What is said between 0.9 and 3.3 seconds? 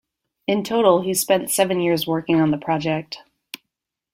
he spent seven years working on the project.